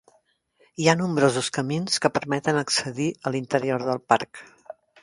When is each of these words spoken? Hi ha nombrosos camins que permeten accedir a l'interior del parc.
Hi 0.83 0.87
ha 0.87 0.95
nombrosos 1.01 1.51
camins 1.59 2.01
que 2.07 2.13
permeten 2.17 2.61
accedir 2.65 3.11
a 3.31 3.35
l'interior 3.37 3.89
del 3.93 4.07
parc. 4.15 4.47